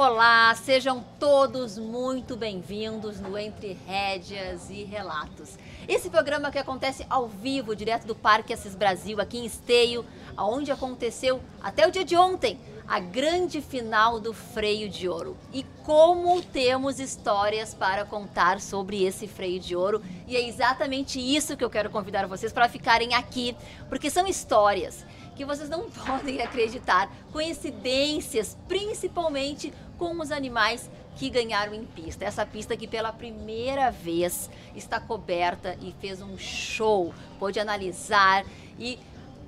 [0.00, 5.58] Olá, sejam todos muito bem-vindos no Entre Rédeas e Relatos.
[5.88, 10.06] Esse programa que acontece ao vivo, direto do Parque Assis Brasil, aqui em Esteio,
[10.38, 15.36] onde aconteceu até o dia de ontem a grande final do Freio de Ouro.
[15.52, 20.00] E como temos histórias para contar sobre esse Freio de Ouro.
[20.28, 23.56] E é exatamente isso que eu quero convidar vocês para ficarem aqui,
[23.88, 25.04] porque são histórias
[25.38, 32.24] que vocês não podem acreditar, coincidências, principalmente com os animais que ganharam em pista.
[32.24, 38.44] Essa pista que pela primeira vez está coberta e fez um show, pôde analisar
[38.78, 38.98] e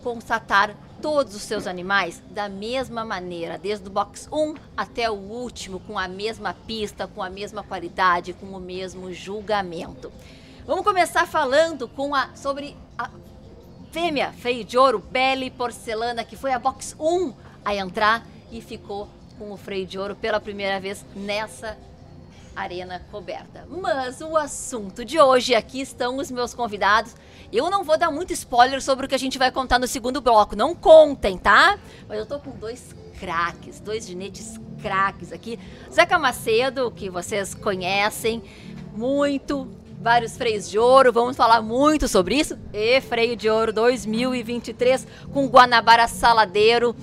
[0.02, 5.80] constatar todos os seus animais da mesma maneira, desde o box 1 até o último,
[5.80, 10.12] com a mesma pista, com a mesma qualidade, com o mesmo julgamento.
[10.66, 13.10] Vamos começar falando com a, sobre a
[13.90, 17.32] fêmea feio de ouro, Belle Porcelana, que foi a box 1
[17.64, 19.08] a entrar e ficou
[19.38, 21.76] com o freio de ouro pela primeira vez nessa
[22.54, 23.66] arena coberta.
[23.68, 27.14] Mas o assunto de hoje, aqui estão os meus convidados.
[27.52, 30.20] Eu não vou dar muito spoiler sobre o que a gente vai contar no segundo
[30.20, 31.78] bloco, não contem, tá?
[32.08, 35.58] Mas eu tô com dois craques, dois ginetes craques aqui.
[35.92, 38.42] Zeca Macedo, que vocês conhecem
[38.94, 39.68] muito,
[40.00, 42.58] vários freios de ouro, vamos falar muito sobre isso.
[42.72, 46.96] E freio de ouro 2023 com Guanabara Saladeiro.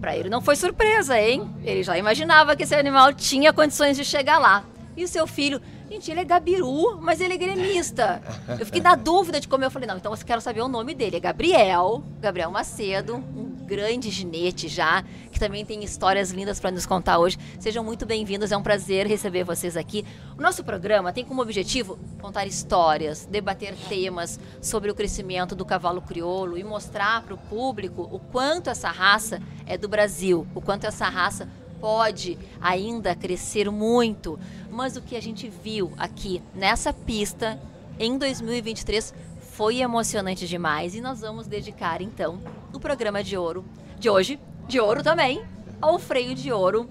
[0.00, 1.50] Para ele não foi surpresa, hein?
[1.64, 4.64] Ele já imaginava que esse animal tinha condições de chegar lá.
[4.96, 8.22] E o seu filho, gente, ele é gabiru, mas ele é gremista.
[8.60, 10.94] Eu fiquei na dúvida de como eu falei, não, então eu quero saber o nome
[10.94, 11.16] dele.
[11.16, 15.02] É Gabriel, Gabriel Macedo, um grande ginete já,
[15.32, 17.38] que também tem histórias lindas para nos contar hoje.
[17.58, 20.04] Sejam muito bem-vindos, é um prazer receber vocês aqui.
[20.38, 26.02] O nosso programa tem como objetivo contar histórias, debater temas sobre o crescimento do cavalo
[26.02, 30.84] crioulo e mostrar para o público o quanto essa raça é do Brasil, o quanto
[30.84, 31.48] essa raça
[31.80, 34.38] pode ainda crescer muito.
[34.70, 37.58] Mas o que a gente viu aqui nessa pista
[37.98, 39.14] em 2023
[39.56, 42.40] foi emocionante demais e nós vamos dedicar então
[42.72, 43.64] o programa de ouro
[44.00, 45.44] de hoje, de ouro também,
[45.80, 46.88] ao freio de ouro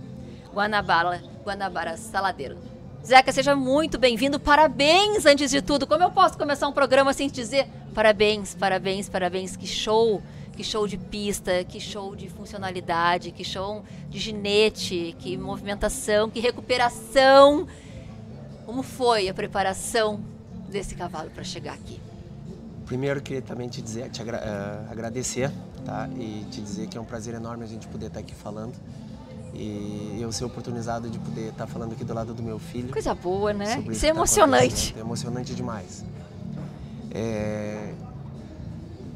[0.53, 2.57] Guanabara, Guanabara Saladeiro.
[3.05, 4.39] Zeca, seja muito bem-vindo.
[4.39, 5.85] Parabéns antes de tudo.
[5.85, 9.57] Como eu posso começar um programa sem te dizer parabéns, parabéns, parabéns?
[9.57, 10.23] Que show,
[10.55, 16.39] que show de pista, que show de funcionalidade, que show de ginete, que movimentação, que
[16.39, 17.67] recuperação.
[18.65, 20.23] Como foi a preparação
[20.69, 21.99] desse cavalo para chegar aqui?
[22.93, 25.51] Primeiro, queria também te dizer, te agra uh, agradecer,
[25.83, 26.07] tá?
[26.15, 28.75] E te dizer que é um prazer enorme a gente poder estar aqui falando.
[29.51, 32.89] E eu ser oportunizado de poder estar falando aqui do lado do meu filho.
[32.89, 33.79] Coisa boa, né?
[33.79, 34.93] Isso, isso é tá emocionante.
[34.95, 36.05] é emocionante demais.
[37.09, 37.95] É...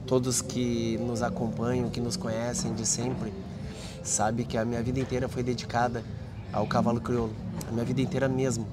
[0.07, 3.31] Todos que nos acompanham, que nos conhecem de sempre,
[4.03, 6.03] sabe que a minha vida inteira foi dedicada
[6.51, 7.35] ao cavalo crioulo.
[7.69, 8.65] A minha vida inteira mesmo.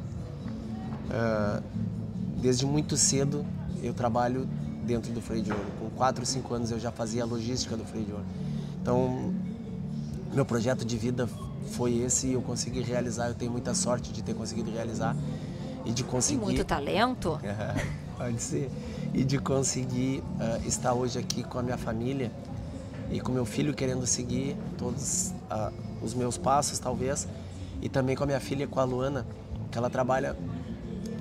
[1.10, 1.62] Uh,
[2.40, 3.44] desde muito cedo
[3.82, 4.48] eu trabalho
[4.84, 5.64] dentro do freio de ouro.
[5.80, 8.24] Com 4, 5 anos eu já fazia a logística do freio de ouro.
[8.80, 9.34] Então,
[10.32, 11.28] meu projeto de vida
[11.72, 13.28] foi esse e eu consegui realizar.
[13.28, 15.16] Eu tenho muita sorte de ter conseguido realizar
[15.84, 16.38] e de conseguir.
[16.38, 17.40] Tem muito talento.
[18.16, 18.70] Pode ser.
[19.12, 22.30] E de conseguir uh, estar hoje aqui com a minha família
[23.10, 25.72] e com meu filho querendo seguir todos uh,
[26.02, 27.26] os meus passos, talvez.
[27.82, 29.26] E também com a minha filha, com a Luana,
[29.70, 30.36] que ela trabalha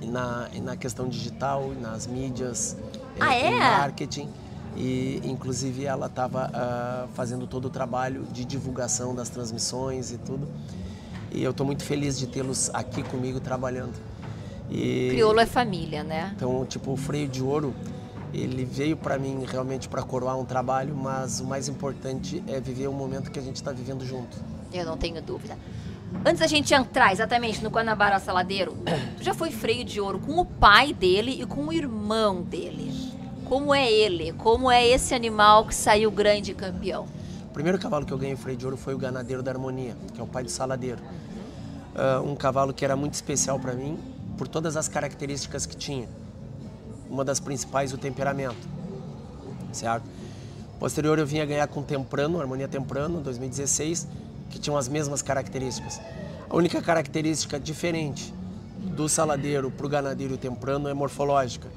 [0.05, 2.77] na, na questão digital, nas mídias,
[3.19, 3.59] ah, é?
[3.59, 4.29] marketing.
[4.75, 10.17] E, inclusive, ela estava uh, ah, fazendo todo o trabalho de divulgação das transmissões e
[10.17, 10.47] tudo.
[11.31, 13.93] E eu estou muito feliz de tê-los aqui comigo trabalhando.
[14.69, 16.33] E, Crioulo é família, né?
[16.35, 17.73] Então, tipo, o freio de ouro,
[18.33, 22.87] ele veio para mim realmente para coroar um trabalho, mas o mais importante é viver
[22.87, 24.37] o momento que a gente está vivendo junto.
[24.73, 25.57] Eu não tenho dúvida.
[26.25, 28.75] Antes da gente entrar exatamente no Guanabara Saladeiro,
[29.17, 33.02] tu já foi freio de ouro com o pai dele e com o irmão dele.
[33.53, 34.33] Como é ele?
[34.33, 37.05] Como é esse animal que saiu grande campeão?
[37.43, 40.19] O primeiro cavalo que eu ganhei freio de ouro foi o Ganadeiro da Harmonia, que
[40.19, 40.99] é o pai do Saladeiro.
[41.93, 43.99] Uh, um cavalo que era muito especial para mim
[44.39, 46.09] por todas as características que tinha.
[47.07, 48.67] Uma das principais, o temperamento.
[49.71, 50.09] Certo?
[50.79, 54.07] Posterior eu vinha ganhar com Temprano, Harmonia Temprano, 2016
[54.49, 56.01] que tinham as mesmas características.
[56.49, 58.33] A única característica diferente
[58.79, 61.69] do saladeiro para o ganadeiro temprano é morfológica.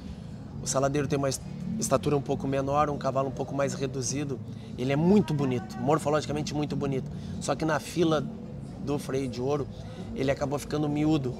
[0.66, 1.30] O saladeiro tem uma
[1.78, 4.36] estatura um pouco menor, um cavalo um pouco mais reduzido.
[4.76, 7.08] Ele é muito bonito, morfologicamente muito bonito.
[7.40, 8.26] Só que na fila
[8.84, 9.68] do freio de ouro,
[10.16, 11.38] ele acabou ficando miúdo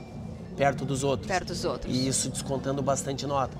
[0.56, 1.26] perto dos outros.
[1.26, 1.92] Perto dos outros.
[1.92, 3.58] E isso descontando bastante nota.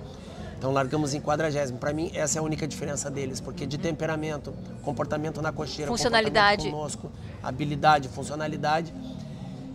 [0.57, 1.79] Então largamos em quadragésimo.
[1.79, 6.71] Para mim, essa é a única diferença deles, porque de temperamento, comportamento na cocheira, funcionalidade
[6.71, 7.11] conosco,
[7.43, 8.95] habilidade, funcionalidade,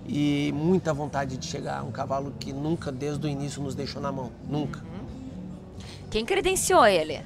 [0.08, 1.84] e muita vontade de chegar.
[1.84, 4.32] Um cavalo que nunca, desde o início, nos deixou na mão.
[4.50, 4.82] Nunca.
[6.12, 7.22] Quem credenciou ele?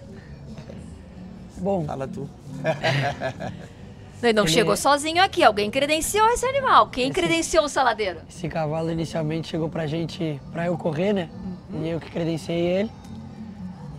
[1.58, 1.84] Bom.
[1.86, 2.30] Fala tu.
[4.24, 4.54] Ele não ele...
[4.54, 6.88] chegou sozinho aqui, alguém credenciou esse animal.
[6.88, 7.14] Quem esse...
[7.14, 8.22] credenciou o saladeiro?
[8.28, 11.30] Esse cavalo inicialmente chegou pra gente, pra eu correr, né?
[11.72, 11.86] Uhum.
[11.86, 12.92] E eu que credenciei ele.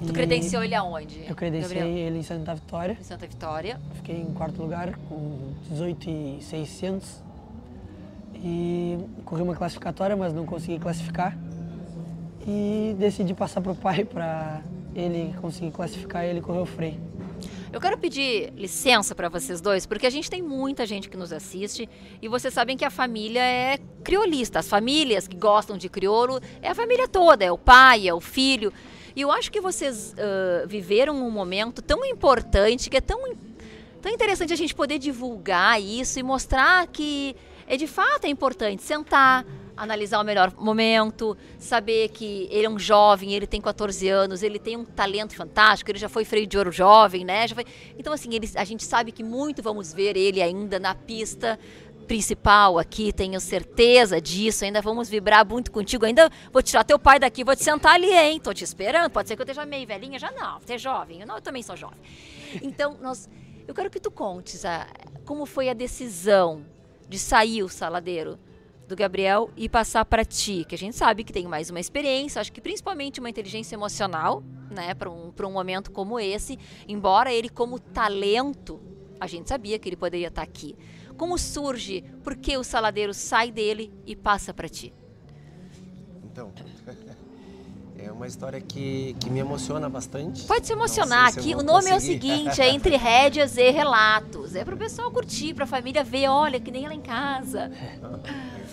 [0.05, 1.25] Tu credenciou ele aonde?
[1.29, 2.07] Eu credenciei Gabriel?
[2.07, 2.97] ele em Santa Vitória.
[3.01, 3.81] Em Santa Vitória.
[3.95, 7.23] Fiquei em quarto lugar com 18,600.
[8.35, 11.37] E corri uma classificatória, mas não consegui classificar.
[12.47, 14.63] E decidi passar pro pai para
[14.95, 17.01] ele conseguir classificar ele correu o freio.
[17.73, 21.33] Eu quero pedir licença para vocês dois, porque a gente tem muita gente que nos
[21.33, 21.89] assiste
[22.23, 24.61] e vocês sabem que a família é criolista.
[24.61, 28.21] As famílias que gostam de crioulo é a família toda, é o pai, é o
[28.21, 28.73] filho.
[29.15, 33.35] E eu acho que vocês uh, viveram um momento tão importante, que é tão,
[34.01, 37.35] tão interessante a gente poder divulgar isso e mostrar que
[37.67, 39.45] é de fato é importante sentar,
[39.77, 44.59] analisar o melhor momento, saber que ele é um jovem, ele tem 14 anos, ele
[44.59, 47.47] tem um talento fantástico, ele já foi freio de ouro jovem, né?
[47.49, 47.65] Foi...
[47.99, 51.59] Então, assim, ele, a gente sabe que muito vamos ver ele ainda na pista
[52.07, 54.65] principal aqui, tenho certeza disso.
[54.65, 56.07] Ainda vamos vibrar muito contigo.
[56.07, 58.41] Ainda vou tirar teu pai daqui, vou te sentar ali, hein?
[58.41, 59.11] Tô te esperando.
[59.11, 60.61] Pode ser que eu esteja meio velhinha, já não.
[60.61, 61.21] Você é jovem.
[61.21, 61.99] Eu, não, eu também sou jovem.
[62.63, 63.29] Então, nós,
[63.67, 64.87] eu quero que tu contes a,
[65.25, 66.65] como foi a decisão
[67.09, 68.39] de sair o saladeiro
[68.87, 72.41] do Gabriel e passar para ti, que a gente sabe que tem mais uma experiência,
[72.41, 77.49] acho que principalmente uma inteligência emocional, né, para um, um momento como esse, embora ele
[77.49, 78.81] como talento,
[79.21, 80.77] a gente sabia que ele poderia estar tá aqui.
[81.17, 82.05] Como surge?
[82.23, 84.93] Por que o saladeiro sai dele e passa para ti?
[86.25, 86.53] Então,
[87.99, 90.45] é uma história que, que me emociona bastante.
[90.45, 91.55] Pode se emocionar aqui.
[91.55, 91.93] O nome conseguir.
[91.93, 94.55] é o seguinte: é Entre Rédeas e Relatos.
[94.55, 97.71] É para o pessoal curtir, para a família ver, olha, que nem lá em casa.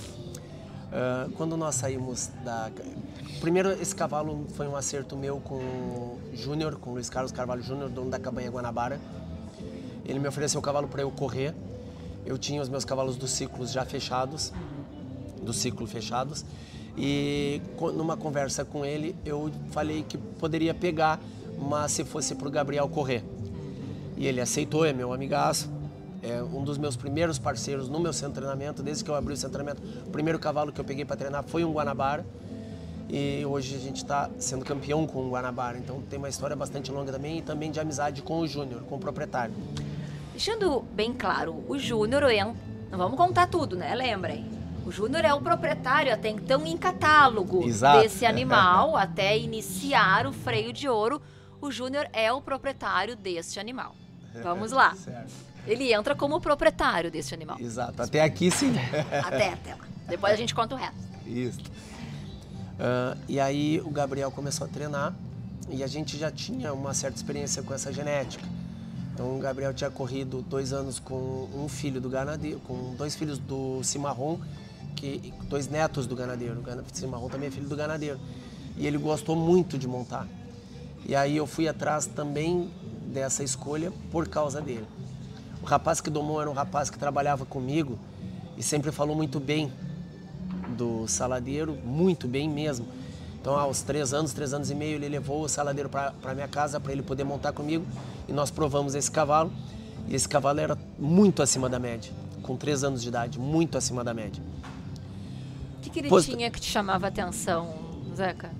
[0.93, 2.69] Uh, quando nós saímos da.
[3.41, 7.63] Primeiro, esse cavalo foi um acerto meu com o Júnior, com o Luiz Carlos Carvalho
[7.63, 9.01] Júnior, dono da cabanha Guanabara.
[10.05, 11.55] Ele me ofereceu o cavalo para eu correr
[12.25, 14.53] eu tinha os meus cavalos dos ciclos já fechados,
[15.41, 16.45] do ciclo fechados,
[16.97, 17.61] e
[17.95, 21.19] numa conversa com ele eu falei que poderia pegar,
[21.57, 23.23] mas se fosse para o Gabriel correr.
[24.15, 25.69] E ele aceitou, é meu amigaço,
[26.23, 29.33] é um dos meus primeiros parceiros no meu centro de treinamento, desde que eu abri
[29.33, 30.07] o centro de treinamento.
[30.07, 32.25] O primeiro cavalo que eu peguei para treinar foi um Guanabara.
[33.09, 36.89] E hoje a gente está sendo campeão com o Guanabara, então tem uma história bastante
[36.89, 39.53] longa também e também de amizade com o Júnior, com o proprietário.
[40.31, 42.23] Deixando bem claro, o Júnior,
[42.89, 43.93] não vamos contar tudo, né?
[43.93, 44.49] Lembrem.
[44.85, 48.01] O Júnior é o proprietário até então em catálogo Exato.
[48.01, 51.21] desse animal, até iniciar o freio de ouro.
[51.61, 53.95] O Júnior é o proprietário deste animal.
[54.41, 54.95] Vamos lá.
[54.95, 55.52] Certo.
[55.65, 57.57] Ele entra como proprietário deste animal.
[57.59, 58.01] Exato.
[58.01, 58.73] Até aqui sim.
[59.23, 59.85] Até, até lá.
[60.07, 60.97] Depois a gente conta o resto.
[61.25, 61.61] Isso.
[62.73, 65.13] Uh, e aí o Gabriel começou a treinar
[65.69, 68.45] e a gente já tinha uma certa experiência com essa genética.
[69.13, 73.37] Então o Gabriel tinha corrido dois anos com um filho do ganadeiro, com dois filhos
[73.37, 74.39] do Cimarron,
[74.95, 76.59] que, dois netos do ganadeiro.
[76.59, 78.19] O Cimarron também é filho do ganadeiro.
[78.75, 80.27] E ele gostou muito de montar.
[81.05, 82.71] E aí eu fui atrás também
[83.05, 84.87] dessa escolha por causa dele.
[85.63, 87.97] O rapaz que domou era um rapaz que trabalhava comigo
[88.57, 89.71] e sempre falou muito bem
[90.77, 92.85] do saladeiro, muito bem mesmo.
[93.39, 96.81] Então, aos três anos, três anos e meio, ele levou o saladeiro para minha casa
[96.81, 97.85] para ele poder montar comigo
[98.27, 99.53] e nós provamos esse cavalo.
[100.09, 104.03] E esse cavalo era muito acima da média, com três anos de idade, muito acima
[104.03, 104.43] da média.
[105.77, 106.35] O que, que ele Posto...
[106.35, 107.73] tinha que te chamava a atenção,
[108.13, 108.51] Zeca?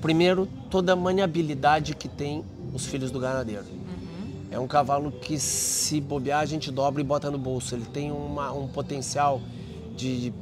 [0.00, 3.64] Primeiro, toda a maniabilidade que tem os filhos do ganadeiro.
[4.54, 7.74] É um cavalo que, se bobear, a gente dobra e bota no bolso.
[7.74, 9.40] Ele tem uma, um potencial
[9.96, 10.32] de,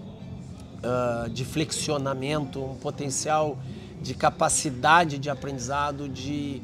[0.85, 3.57] uh, de flexionamento, um potencial
[4.02, 6.61] de capacidade de aprendizado, de,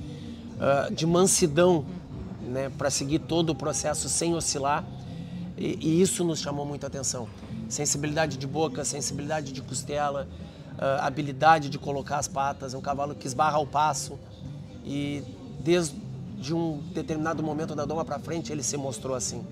[0.56, 1.86] uh, de mansidão,
[2.42, 4.84] né, para seguir todo o processo sem oscilar.
[5.56, 7.30] E, e, isso nos chamou muita atenção.
[7.66, 10.28] Sensibilidade de boca, sensibilidade de costela,
[10.74, 12.74] uh, habilidade de colocar as patas.
[12.74, 14.18] É um cavalo que esbarra o passo
[14.84, 15.24] e
[15.60, 16.07] desde
[16.54, 19.44] um determinado momento da doma para frente ele se mostrou assim.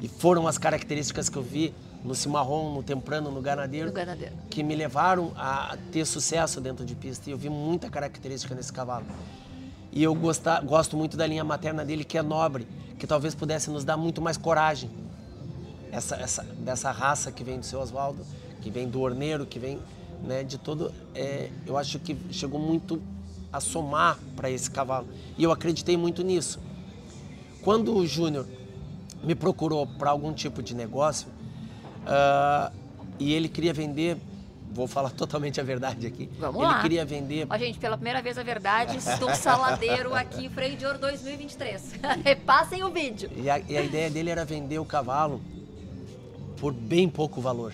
[0.00, 1.72] E foram as características que eu vi
[2.04, 6.84] no cimarrão, no temprano, no ganadeiro, no ganadeiro, que me levaram a ter sucesso dentro
[6.84, 7.30] de pista.
[7.30, 9.06] E eu vi muita característica nesse cavalo.
[9.90, 12.66] E eu gostar, gosto muito da linha materna dele, que é nobre,
[12.98, 14.90] que talvez pudesse nos dar muito mais coragem.
[15.90, 18.26] Essa, essa, dessa raça que vem do seu Oswaldo,
[18.60, 19.78] que vem do Orneiro, que vem
[20.22, 20.92] né, de todo.
[21.14, 23.00] É, eu acho que chegou muito
[23.54, 25.06] a somar para esse cavalo.
[25.38, 26.58] E eu acreditei muito nisso.
[27.62, 28.46] Quando o Júnior
[29.22, 31.28] me procurou para algum tipo de negócio,
[32.00, 32.74] uh,
[33.16, 34.18] e ele queria vender,
[34.72, 36.28] vou falar totalmente a verdade aqui.
[36.36, 36.82] Vamos ele lá.
[36.82, 40.98] queria vender Ó, gente, pela primeira vez a verdade do Saladeiro aqui, Freio de Ouro
[40.98, 42.00] 2023.
[42.24, 43.30] Repassem o vídeo.
[43.36, 45.40] E a, e a ideia dele era vender o cavalo
[46.58, 47.72] por bem pouco valor.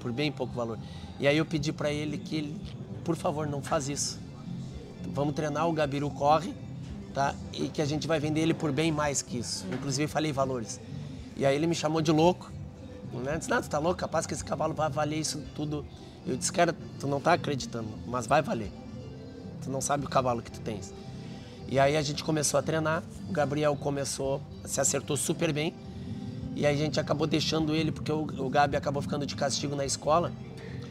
[0.00, 0.78] Por bem pouco valor.
[1.18, 2.60] E aí eu pedi para ele que ele,
[3.02, 4.22] por favor, não faz isso.
[5.12, 6.54] Vamos treinar, o Gabiru corre,
[7.12, 7.34] tá?
[7.52, 9.66] E que a gente vai vender ele por bem mais que isso.
[9.72, 10.80] Inclusive falei valores.
[11.36, 12.50] E aí ele me chamou de louco.
[13.12, 13.38] Né?
[13.38, 13.98] Disse, não, tu tá louco?
[13.98, 15.84] Capaz que esse cavalo vai valer isso tudo.
[16.26, 18.72] Eu disse, cara, tu não tá acreditando, mas vai valer.
[19.62, 20.92] Tu não sabe o cavalo que tu tens.
[21.68, 25.74] E aí a gente começou a treinar, o Gabriel começou, se acertou super bem.
[26.56, 29.74] E aí a gente acabou deixando ele, porque o, o Gabi acabou ficando de castigo
[29.74, 30.32] na escola.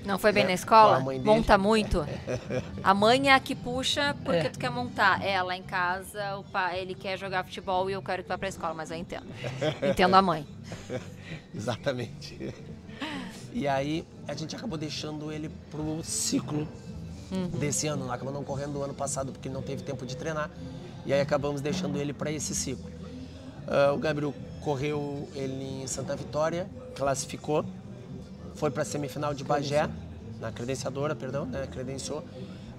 [0.06, 0.96] Não foi bem É, na escola?
[0.96, 1.30] com a mãe dele.
[1.30, 2.06] Monta muito?
[2.84, 4.50] A mãe é a que puxa porque É.
[4.50, 5.24] tu quer montar.
[5.24, 8.38] É, lá em casa, o pai, ele quer jogar futebol e eu quero que vá
[8.38, 9.26] pra escola, mas eu entendo.
[9.82, 10.46] Entendo a mãe.
[11.56, 12.54] Exatamente.
[13.54, 16.68] E aí a gente acabou deixando ele pro ciclo
[17.60, 18.12] desse ano.
[18.12, 20.50] Acabou não correndo o ano passado porque ele não teve tempo de treinar.
[21.06, 22.90] E aí acabamos deixando ele para esse ciclo.
[23.68, 27.66] Ah, o Gabriel correu ele em Santa Vitória, classificou,
[28.56, 29.90] foi para a semifinal de Bagé,
[30.40, 32.24] na credenciadora, perdão, né, credenciou.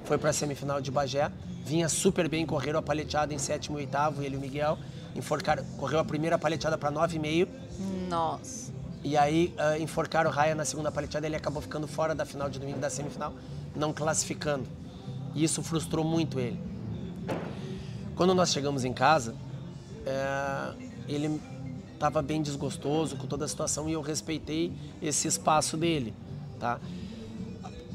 [0.04, 1.30] Foi para a semifinal de Bagé,
[1.64, 4.78] vinha super bem, correram a paleteada em sétimo e oitavo, ele e o Miguel.
[5.14, 7.48] Enforcaram, correu a primeira paleteada para 9,5
[8.08, 8.72] Nossa.
[9.02, 12.50] e aí ah, enforcaram o Raia na segunda paleteada, ele acabou ficando fora da final
[12.50, 13.32] de domingo da semifinal,
[13.76, 14.66] não classificando.
[15.34, 16.60] E isso frustrou muito ele.
[18.16, 19.34] Quando nós chegamos em casa,
[20.06, 20.72] eh,
[21.08, 21.40] ele
[21.94, 26.12] estava bem desgostoso com toda a situação e eu respeitei esse espaço dele,
[26.60, 26.78] tá?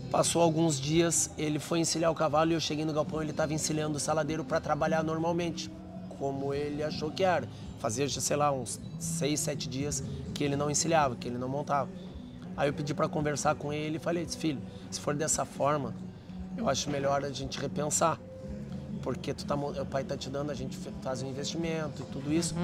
[0.10, 3.53] Passou alguns dias, ele foi encilhar o cavalo e eu cheguei no galpão, ele estava
[3.53, 5.70] encilhando o saladeiro para trabalhar normalmente,
[6.18, 7.48] como ele achou que era.
[7.77, 10.03] Fazia, sei lá, uns seis, sete dias
[10.34, 11.89] que ele não encilhava, que ele não montava.
[12.58, 15.94] Aí eu pedi para conversar com ele e falei, filho, se for dessa forma,
[16.58, 18.20] eu acho melhor a gente repensar.
[19.01, 22.34] Porque tu tá, o pai tá te dando, a gente faz um investimento e tudo
[22.34, 22.56] isso.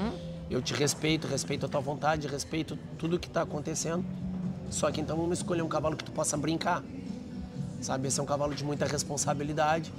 [0.50, 4.06] Eu te respeito, respeito a tua vontade, respeito tudo que está acontecendo.
[4.70, 6.84] Só que então vamos escolher um cavalo que tu possa brincar.
[7.82, 9.92] Sabe, esse é um cavalo de muita responsabilidade.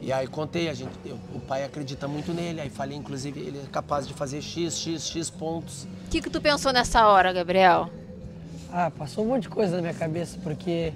[0.00, 3.58] E aí contei, a gente, eu- o pai acredita muito nele, aí falei, inclusive, ele
[3.58, 5.84] é capaz de fazer X, X, X pontos.
[6.06, 7.88] O que, que tu pensou nessa hora, Gabriel?
[8.70, 10.92] Ah, passou um monte de coisa na minha cabeça, porque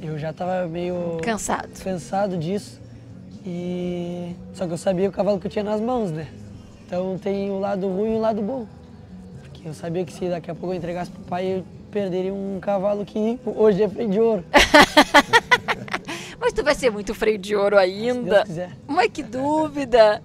[0.00, 1.68] eu já tava meio Cansado.
[1.84, 2.80] cansado disso.
[3.46, 6.26] E só que eu sabia o cavalo que eu tinha nas mãos, né?
[6.92, 8.66] Então tem o lado ruim e o lado bom.
[9.40, 12.58] Porque eu sabia que se daqui a pouco eu entregasse pro pai, eu perderia um
[12.60, 14.44] cavalo que hoje é freio de ouro.
[16.38, 18.34] Mas tu vai ser muito freio de ouro Se ainda.
[18.34, 18.70] Deus quiser.
[18.86, 20.22] Mas que dúvida!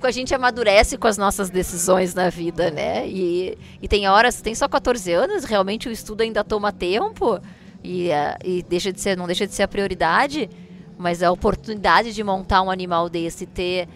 [0.00, 3.08] A gente amadurece com as nossas decisões na vida, né?
[3.08, 7.40] E, e tem horas, tem só 14 anos, realmente o estudo ainda toma tempo
[7.82, 10.48] e, ah, e deixa de ser, não deixa de ser a prioridade,
[10.96, 13.88] mas a oportunidade de montar um animal desse, ter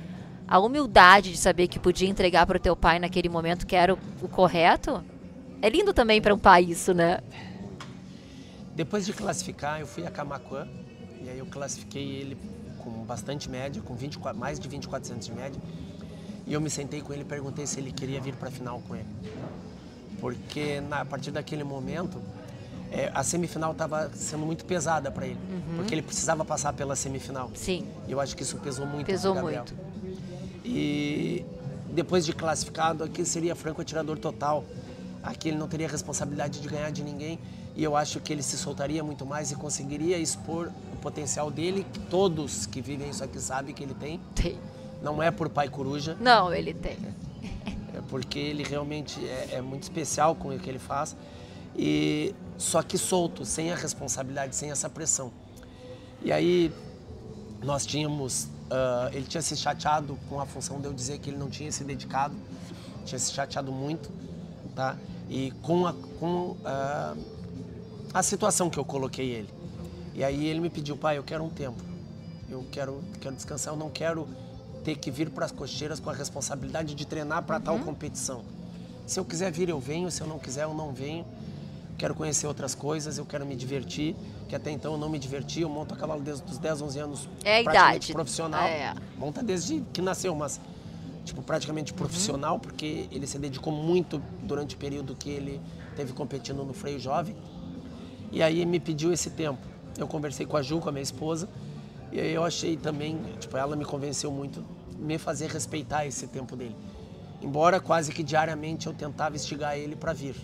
[0.50, 3.94] a humildade de saber que podia entregar para o teu pai naquele momento que era
[3.94, 5.00] o, o correto,
[5.62, 7.20] é lindo também para um pai isso, né?
[8.74, 10.66] Depois de classificar, eu fui a Camacuã
[11.22, 12.36] e aí eu classifiquei ele
[12.78, 15.62] com bastante média, com 24, mais de 2400 de média.
[16.48, 18.82] E eu me sentei com ele e perguntei se ele queria vir para a final
[18.88, 19.06] com ele.
[20.20, 22.20] Porque na, a partir daquele momento,
[22.90, 25.38] é, a semifinal estava sendo muito pesada para ele.
[25.76, 27.52] Porque ele precisava passar pela semifinal.
[27.54, 27.86] Sim.
[28.08, 29.89] E eu acho que isso pesou muito Pesou muito.
[30.72, 31.44] E
[31.92, 34.64] depois de classificado, aqui seria franco atirador total.
[35.22, 37.38] Aqui ele não teria responsabilidade de ganhar de ninguém.
[37.76, 41.84] E eu acho que ele se soltaria muito mais e conseguiria expor o potencial dele,
[41.92, 44.20] que todos que vivem isso aqui sabem que ele tem.
[44.34, 44.58] Tem.
[45.02, 46.96] Não é por pai coruja, Não, ele tem.
[47.94, 51.16] é porque ele realmente é, é muito especial com o que ele faz.
[51.76, 55.32] E só que solto, sem a responsabilidade, sem essa pressão.
[56.22, 56.70] E aí
[57.62, 61.36] nós tínhamos, ah, ele tinha se chateado com a função de eu dizer que ele
[61.36, 62.34] não tinha se dedicado,
[63.04, 64.10] tinha se chateado muito,
[64.74, 64.96] tá?
[65.28, 67.14] E com a, com, ah,
[68.14, 69.48] a situação que eu coloquei ele.
[70.14, 71.82] E aí ele me pediu, pai, eu quero um tempo,
[72.48, 74.28] eu quero, quero descansar, eu não quero
[74.84, 78.42] ter que vir para as cocheiras com a responsabilidade de treinar para tal competição.
[79.06, 81.24] Se eu quiser vir, eu venho, se eu não quiser, eu não venho.
[81.98, 84.16] Quero conhecer outras coisas, eu quero me divertir,
[84.50, 86.98] que até então eu não me diverti, eu monto a cavalo desde os 10, 11
[86.98, 88.12] anos, É a praticamente idade.
[88.12, 88.64] profissional.
[88.66, 88.94] É.
[89.16, 90.60] Monta desde que nasceu, mas
[91.24, 95.60] tipo praticamente profissional, porque ele se dedicou muito durante o período que ele
[95.94, 97.36] teve competindo no freio jovem.
[98.32, 99.60] E aí me pediu esse tempo.
[99.96, 101.48] Eu conversei com a Ju, com a minha esposa,
[102.10, 104.64] e aí eu achei também, tipo, ela me convenceu muito
[104.98, 106.74] me fazer respeitar esse tempo dele.
[107.40, 110.34] Embora quase que diariamente eu tentava instigar ele para vir.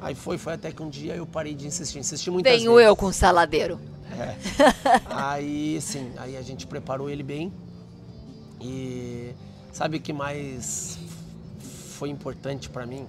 [0.00, 2.94] Aí foi, foi até que um dia eu parei de insistir, insisti muito Venho eu
[2.94, 3.80] com saladeiro.
[4.12, 4.36] É.
[5.06, 7.52] aí, sim, aí a gente preparou ele bem.
[8.60, 9.32] E
[9.72, 10.98] sabe o que mais
[11.96, 13.06] foi importante para mim?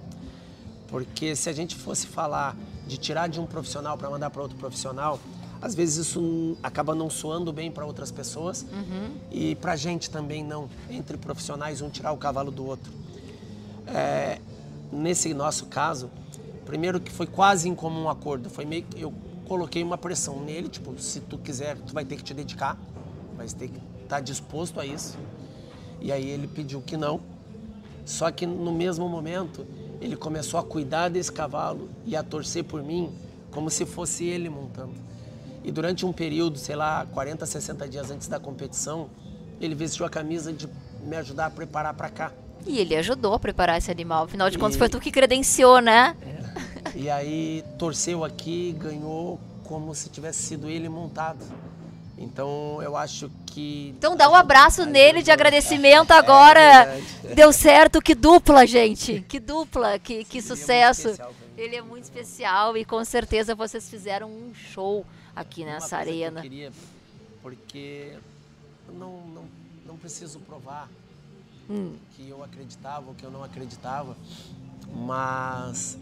[0.88, 2.56] Porque se a gente fosse falar
[2.88, 5.20] de tirar de um profissional para mandar para outro profissional,
[5.62, 9.16] às vezes isso acaba não soando bem para outras pessoas uhum.
[9.32, 12.92] e para gente também não, entre profissionais, um tirar o cavalo do outro.
[13.88, 14.40] É,
[14.92, 16.10] nesse nosso caso,
[16.70, 19.12] primeiro que foi quase em comum acordo, foi meio que eu
[19.48, 22.78] coloquei uma pressão nele, tipo, se tu quiser, tu vai ter que te dedicar,
[23.36, 25.18] vai ter que estar tá disposto a isso.
[26.00, 27.22] E aí ele pediu que não.
[28.06, 29.66] Só que no mesmo momento,
[30.00, 33.12] ele começou a cuidar desse cavalo e a torcer por mim
[33.50, 34.94] como se fosse ele montando.
[35.64, 39.10] E durante um período, sei lá, 40, 60 dias antes da competição,
[39.60, 40.70] ele vestiu a camisa de
[41.04, 42.32] me ajudar a preparar para cá.
[42.68, 44.26] E ele ajudou a preparar esse animal.
[44.26, 44.60] Afinal de e...
[44.60, 46.16] contas, foi tu que credenciou, né?
[46.22, 46.39] É.
[46.96, 51.46] E aí torceu aqui, ganhou como se tivesse sido ele montado.
[52.18, 53.94] Então eu acho que.
[53.98, 57.00] Então dá um abraço nele de agradecimento é agora.
[57.24, 59.22] É Deu certo, que dupla, gente.
[59.28, 61.10] Que dupla, que, que sucesso.
[61.10, 66.02] É ele é muito especial e com certeza vocês fizeram um show aqui nessa Uma
[66.02, 66.42] arena.
[66.42, 66.72] Que eu queria,
[67.42, 68.14] porque
[68.94, 69.46] não, não,
[69.86, 70.90] não preciso provar
[71.70, 71.96] hum.
[72.16, 74.16] que eu acreditava ou que eu não acreditava,
[74.94, 75.98] mas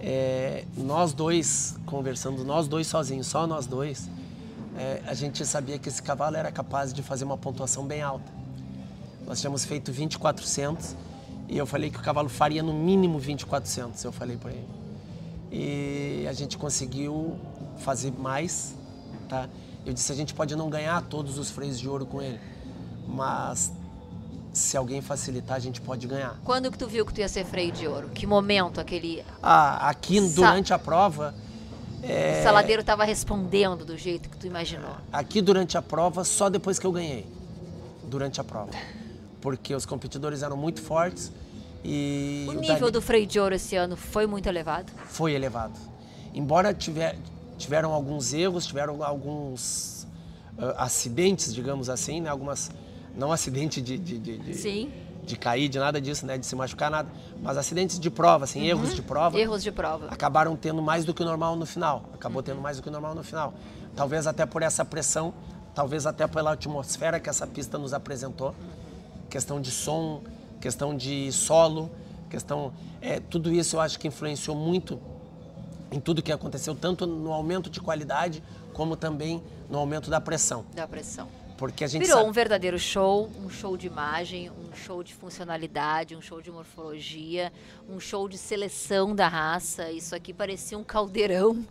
[0.00, 4.08] é, nós dois conversando, nós dois sozinhos, só nós dois,
[4.76, 8.32] é, a gente sabia que esse cavalo era capaz de fazer uma pontuação bem alta.
[9.26, 10.96] Nós tínhamos feito 2400
[11.48, 14.68] e eu falei que o cavalo faria no mínimo 2400, eu falei para ele.
[15.52, 17.36] E a gente conseguiu
[17.78, 18.74] fazer mais,
[19.28, 19.48] tá?
[19.84, 22.40] Eu disse a gente pode não ganhar todos os freios de ouro com ele,
[23.06, 23.72] mas
[24.52, 26.38] se alguém facilitar, a gente pode ganhar.
[26.44, 28.10] Quando que tu viu que tu ia ser freio de ouro?
[28.10, 29.24] Que momento aquele...
[29.42, 31.34] Ah, aqui durante a prova...
[32.02, 32.40] É...
[32.40, 34.96] O saladeiro estava respondendo do jeito que tu imaginou.
[35.12, 37.26] Aqui durante a prova, só depois que eu ganhei.
[38.04, 38.70] Durante a prova.
[39.40, 41.30] Porque os competidores eram muito fortes
[41.84, 42.46] e...
[42.48, 42.92] O nível Dani...
[42.92, 44.92] do freio de ouro esse ano foi muito elevado?
[45.06, 45.78] Foi elevado.
[46.34, 47.16] Embora tiver,
[47.58, 50.06] tiveram alguns erros, tiveram alguns
[50.58, 52.30] uh, acidentes, digamos assim, né?
[52.30, 52.70] algumas
[53.16, 54.90] não acidente de, de, de, de, Sim.
[55.24, 56.38] de cair, de nada disso, né?
[56.38, 57.08] De se machucar, nada.
[57.42, 58.66] Mas acidentes de prova, assim, uhum.
[58.66, 59.38] erros de prova.
[59.38, 60.06] Erros de prova.
[60.08, 62.04] Acabaram tendo mais do que o normal no final.
[62.14, 62.44] Acabou uhum.
[62.44, 63.54] tendo mais do que o normal no final.
[63.94, 65.34] Talvez até por essa pressão,
[65.74, 68.48] talvez até pela atmosfera que essa pista nos apresentou.
[68.48, 69.26] Uhum.
[69.28, 70.22] Questão de som,
[70.60, 71.90] questão de solo,
[72.28, 72.72] questão.
[73.00, 75.00] É, tudo isso eu acho que influenciou muito
[75.90, 78.42] em tudo que aconteceu, tanto no aumento de qualidade,
[78.72, 80.64] como também no aumento da pressão.
[80.74, 81.28] Da pressão.
[81.60, 82.30] Porque a gente Virou sabe...
[82.30, 87.52] um verdadeiro show, um show de imagem, um show de funcionalidade, um show de morfologia,
[87.86, 89.90] um show de seleção da raça.
[89.92, 91.62] Isso aqui parecia um caldeirão.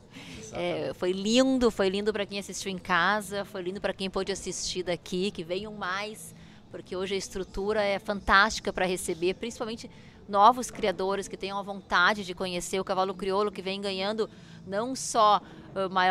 [0.53, 4.31] É, foi lindo, foi lindo para quem assistiu em casa, foi lindo para quem pôde
[4.31, 6.35] assistir daqui, que venham mais,
[6.69, 9.89] porque hoje a estrutura é fantástica para receber, principalmente
[10.29, 14.29] novos criadores que tenham a vontade de conhecer o cavalo crioulo, que vem ganhando
[14.65, 15.41] não só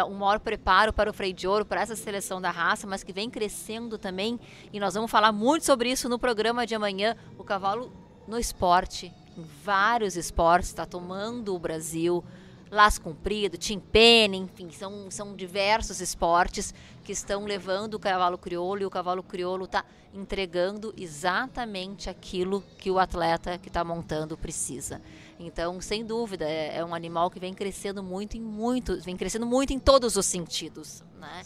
[0.08, 3.12] um maior preparo para o freio de ouro, para essa seleção da raça, mas que
[3.12, 4.38] vem crescendo também.
[4.72, 7.16] E nós vamos falar muito sobre isso no programa de amanhã.
[7.38, 7.92] O cavalo
[8.26, 12.24] no esporte, em vários esportes, está tomando o Brasil
[12.70, 18.84] laço comprido, timpene, enfim, são, são diversos esportes que estão levando o cavalo crioulo e
[18.84, 25.00] o cavalo crioulo está entregando exatamente aquilo que o atleta que está montando precisa.
[25.38, 29.46] Então, sem dúvida, é, é, um animal que vem crescendo muito em muito, vem crescendo
[29.46, 31.42] muito em todos os sentidos, né?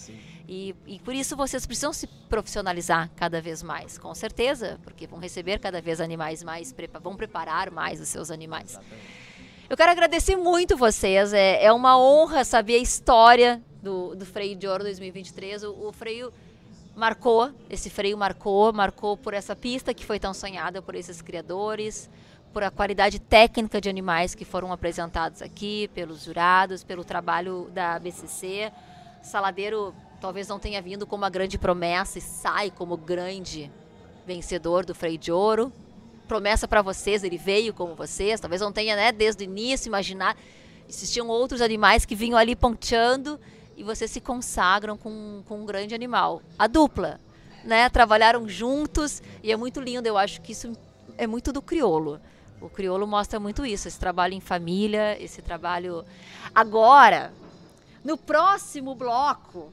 [0.49, 5.19] E, e por isso vocês precisam se profissionalizar cada vez mais, com certeza, porque vão
[5.19, 8.71] receber cada vez animais mais, vão preparar mais os seus animais.
[8.71, 9.22] Exatamente.
[9.73, 11.33] Eu quero agradecer muito vocês.
[11.33, 15.63] É, é uma honra saber a história do, do Freio de Ouro 2023.
[15.63, 16.31] O, o freio
[16.95, 22.11] marcou, esse freio marcou, marcou por essa pista que foi tão sonhada por esses criadores,
[22.53, 27.99] por a qualidade técnica de animais que foram apresentados aqui, pelos jurados, pelo trabalho da
[27.99, 28.71] BCC.
[29.23, 33.73] Saladeiro talvez não tenha vindo como uma grande promessa e sai como grande
[34.27, 35.73] vencedor do freio de ouro,
[36.33, 40.35] promessa para vocês, ele veio como vocês, talvez não tenha, né, desde o início imaginar.
[40.89, 43.39] Existiam outros animais que vinham ali ponteando
[43.77, 46.41] e vocês se consagram com, com um grande animal.
[46.59, 47.21] A dupla,
[47.63, 50.73] né, trabalharam juntos e é muito lindo, eu acho que isso
[51.19, 52.19] é muito do criolo.
[52.63, 56.03] O criolo mostra muito isso, esse trabalho em família, esse trabalho.
[56.55, 57.31] Agora,
[58.03, 59.71] no próximo bloco,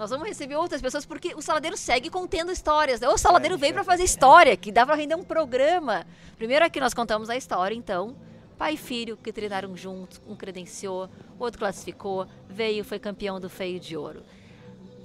[0.00, 3.02] nós vamos receber outras pessoas, porque o Saladeiro segue contendo histórias.
[3.02, 3.08] Né?
[3.10, 6.06] O Saladeiro veio para fazer história, que dá para render um programa.
[6.38, 8.16] Primeiro aqui nós contamos a história, então,
[8.56, 13.78] Pai e filho que treinaram juntos, um credenciou, outro classificou, veio, foi campeão do Feio
[13.78, 14.22] de Ouro.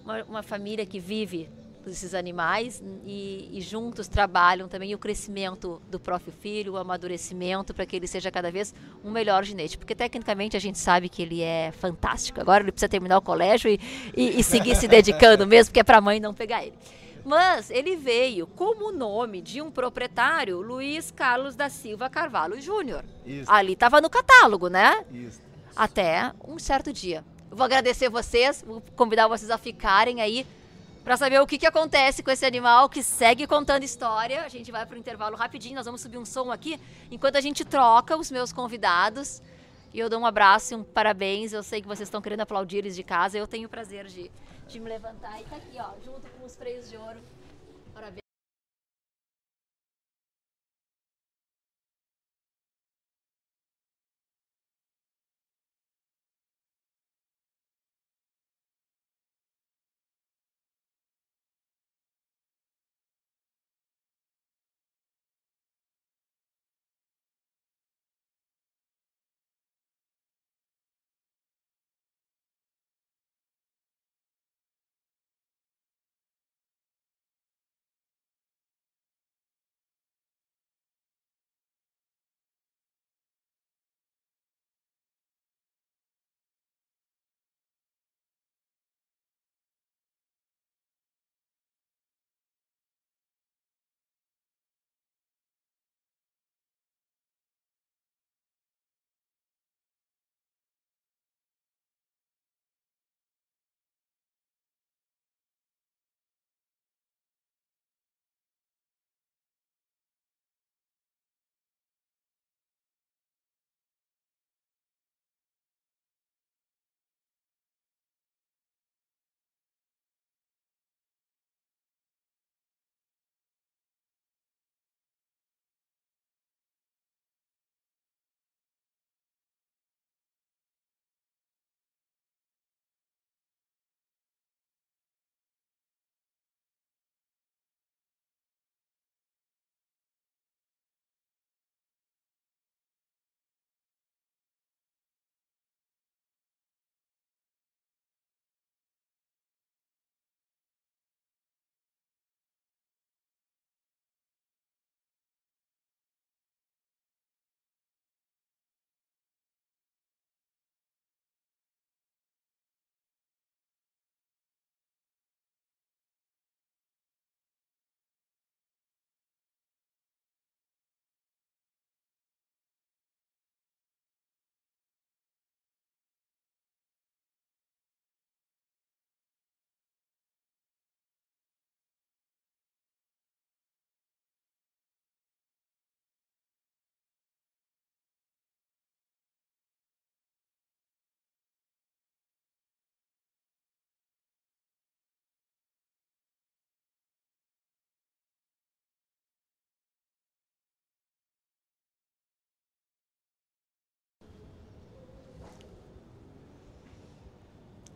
[0.02, 1.50] Uma, uma família que vive
[1.90, 7.86] esses animais e, e, juntos trabalham também o crescimento do próprio filho, o amadurecimento para
[7.86, 9.78] que ele seja cada vez um melhor ginete.
[9.78, 12.40] Porque tecnicamente a gente sabe que ele é fantástico.
[12.42, 13.80] Agora ele precisa terminar o colégio e,
[14.16, 16.76] e, e seguir se dedicando mesmo, porque é para a mãe não pegar ele.
[17.26, 23.04] Mas ele veio como nome de um proprietário, Luiz Carlos da Silva Carvalho Júnior.
[23.48, 25.04] Ali estava no catálogo, né?
[25.12, 25.42] Isso.
[25.76, 27.24] Até um certo dia.
[27.50, 30.46] Eu vou agradecer vocês, vou convidar vocês a ficarem aí
[31.06, 34.42] para saber o que, que acontece com esse animal que segue contando história.
[34.42, 36.80] A gente vai para o intervalo rapidinho, nós vamos subir um som aqui,
[37.12, 39.40] enquanto a gente troca os meus convidados.
[39.94, 41.54] E eu dou um abraço e um parabéns.
[41.54, 43.38] Eu sei que vocês estão querendo aplaudir eles de casa.
[43.38, 44.32] Eu tenho o prazer de,
[44.68, 47.20] de me levantar e tá aqui, ó, junto com os freios de ouro.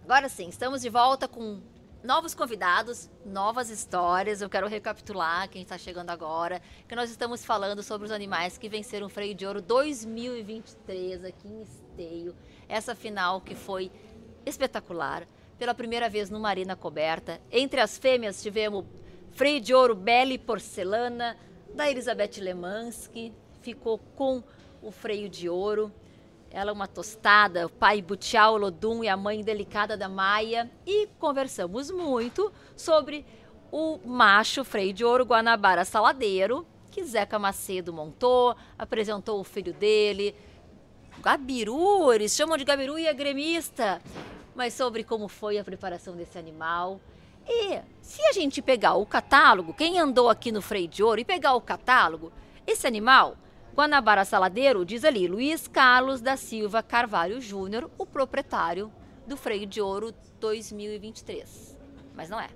[0.10, 1.62] Agora sim, estamos de volta com
[2.04, 4.42] novos convidados, novas histórias.
[4.42, 8.68] Eu quero recapitular quem está chegando agora, que nós estamos falando sobre os animais que
[8.68, 12.36] venceram o Freio de Ouro 2023 aqui em Esteio.
[12.68, 13.92] Essa final que foi
[14.48, 15.28] espetacular,
[15.60, 17.40] pela primeira vez numa arena coberta.
[17.52, 18.86] Entre as fêmeas tivemos
[19.34, 21.38] Freio de Ouro Belle Porcelana,
[21.76, 24.44] da Elizabeth Lemansky, ficou com
[24.82, 25.94] o freio de ouro.
[26.52, 30.70] Ela é uma tostada, o pai Butial Lodum e a mãe delicada da Maia.
[30.86, 33.26] E conversamos muito sobre
[33.72, 40.36] o macho freio de ouro Guanabara Saladeiro, que Zeca Macedo montou, apresentou o filho dele.
[41.22, 44.02] Gabiru, eles chamam de Gabiru e é gremista.
[44.56, 47.00] Mas sobre como foi a preparação desse animal.
[47.48, 51.26] E se a gente pegar o catálogo, quem andou aqui no freio de ouro e
[51.26, 52.32] pegar o catálogo,
[52.66, 53.38] esse animal
[53.80, 58.92] Guanabara Saladeiro diz ali Luiz Carlos da Silva Carvalho Júnior, o proprietário
[59.26, 61.78] do Freio de Ouro 2023.
[62.14, 62.50] Mas não é.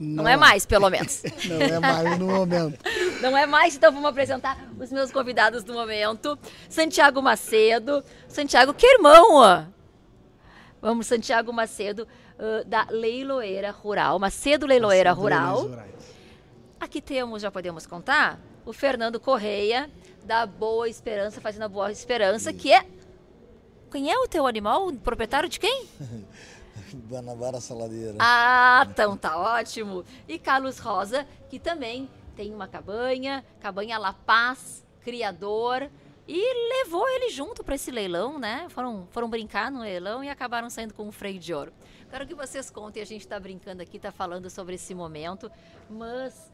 [0.00, 1.22] Não, não é mais, pelo menos.
[1.46, 2.78] não é mais no momento.
[3.20, 6.36] Não é mais, então vamos apresentar os meus convidados do momento.
[6.68, 8.02] Santiago Macedo.
[8.26, 9.36] Santiago, que irmão!
[9.36, 9.64] Ó.
[10.80, 14.18] Vamos, Santiago Macedo, uh, da Leiloeira Rural.
[14.18, 15.70] Macedo Leiloeira Macedo Rural.
[16.82, 19.88] Aqui temos, já podemos contar, o Fernando Correia,
[20.24, 22.84] da Boa Esperança, fazendo a Boa Esperança, que é.
[23.88, 24.88] Quem é o teu animal?
[24.88, 25.86] O proprietário de quem?
[27.08, 28.16] Guanabara Saladeira.
[28.18, 30.04] Ah, então tá ótimo.
[30.26, 35.88] E Carlos Rosa, que também tem uma cabanha, cabanha La Paz, criador,
[36.26, 38.66] e levou ele junto para esse leilão, né?
[38.70, 41.72] Foram, foram brincar no leilão e acabaram saindo com um freio de ouro.
[42.10, 45.48] Quero que vocês contem, a gente está brincando aqui, está falando sobre esse momento,
[45.88, 46.51] mas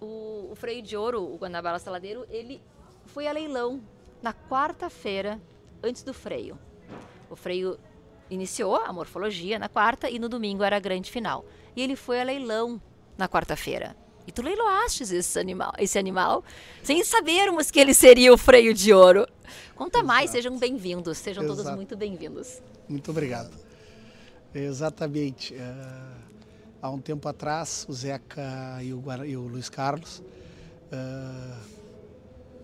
[0.00, 2.60] o, o freio de ouro, o Guanabara Saladeiro, ele
[3.06, 3.80] foi a leilão
[4.22, 5.40] na quarta-feira,
[5.82, 6.58] antes do freio.
[7.30, 7.78] O freio
[8.30, 11.44] iniciou a morfologia na quarta e no domingo era a grande final.
[11.74, 12.80] E ele foi a leilão
[13.16, 13.96] na quarta-feira.
[14.26, 16.44] E tu leiloaste esse animal, esse animal
[16.82, 19.26] sem sabermos que ele seria o freio de ouro.
[19.74, 20.06] Conta Exato.
[20.06, 21.62] mais, sejam bem-vindos, sejam Exato.
[21.62, 22.60] todos muito bem-vindos.
[22.86, 23.50] Muito obrigado.
[24.54, 25.54] Exatamente.
[25.54, 26.27] Uh,
[26.80, 30.22] há um tempo atrás, o Zeca e o, e o Luiz Carlos
[30.92, 31.58] uh,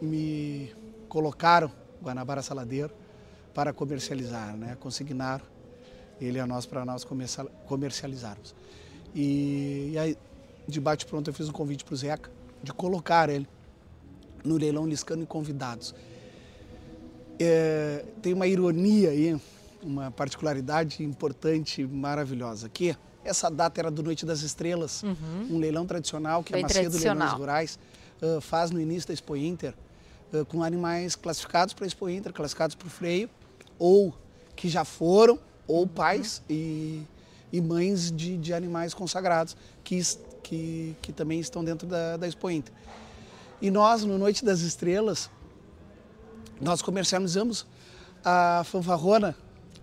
[0.00, 0.72] me
[1.08, 1.70] colocaram
[2.02, 2.92] Guanabara Saladeiro
[3.52, 4.76] para comercializar, né?
[4.80, 5.44] consignaram
[6.20, 7.06] ele a nós para nós
[7.66, 8.54] comercializarmos.
[9.14, 10.18] E, e aí,
[10.66, 12.30] de bate pronto, eu fiz um convite para o Zeca
[12.62, 13.48] de colocar ele
[14.44, 15.94] no leilão Liscano e convidados.
[17.38, 19.40] É, tem uma ironia aí,
[19.82, 25.48] uma particularidade importante, maravilhosa, que essa data era do Noite das Estrelas, uhum.
[25.50, 27.78] um leilão tradicional que Foi a Macedo Leilões Rurais
[28.22, 29.74] uh, faz no início da Expo Inter,
[30.32, 33.28] uh, com animais classificados para a Expo Inter, classificados para o freio,
[33.78, 34.14] ou
[34.54, 35.88] que já foram, ou uhum.
[35.88, 37.02] pais e,
[37.52, 40.00] e mães de, de animais consagrados, que
[40.44, 42.72] que, que também estão dentro da, da Expo Inter.
[43.60, 45.30] E nós, no Noite das Estrelas,
[46.60, 47.66] nós comercializamos
[48.22, 49.34] a fanfarrona,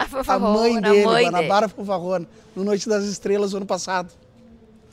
[0.05, 2.27] a, fanfarrona, a mãe dele, a mãe Guanabara dele.
[2.55, 4.11] No Noite das Estrelas, ano passado.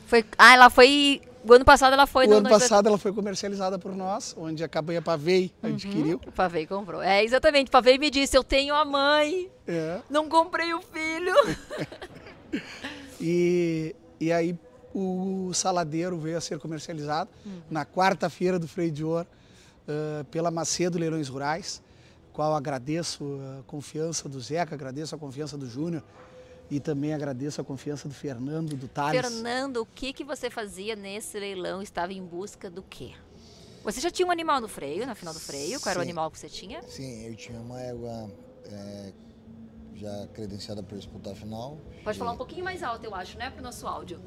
[0.07, 2.91] Foi, ah, ela foi o ano passado ela foi o ano passado da...
[2.91, 6.21] ela foi comercializada por nós, onde a cabanha Pavei uhum, adquiriu.
[6.27, 7.03] O Pavei comprou.
[7.03, 7.71] É, exatamente.
[7.71, 10.01] Pavei me disse, eu tenho a mãe, é.
[10.11, 11.35] não comprei o filho.
[13.21, 14.59] e, e aí
[14.95, 17.61] o saladeiro veio a ser comercializado uhum.
[17.71, 19.27] na quarta-feira do Freio de Ouro
[19.87, 21.83] uh, pela Macedo Leilões Rurais,
[22.33, 23.25] qual agradeço
[23.59, 26.03] a confiança do Zeca, agradeço a confiança do Júnior
[26.71, 29.21] e também agradeço a confiança do Fernando, do Thales.
[29.21, 31.81] Fernando, o que, que você fazia nesse leilão?
[31.81, 33.13] Estava em busca do quê?
[33.83, 35.81] Você já tinha um animal no freio, na final do freio?
[35.81, 35.91] Qual Sim.
[35.91, 36.83] era o animal que você tinha?
[36.83, 38.31] Sim, eu tinha uma égua
[38.67, 39.13] é,
[39.95, 41.79] já credenciada para disputar a final.
[42.05, 42.19] Pode e...
[42.19, 43.51] falar um pouquinho mais alto, eu acho, né?
[43.51, 44.21] Para o nosso áudio.